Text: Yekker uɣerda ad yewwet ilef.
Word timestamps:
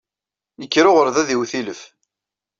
Yekker 0.61 0.85
uɣerda 0.89 1.19
ad 1.21 1.29
yewwet 1.31 1.53
ilef. 1.59 1.81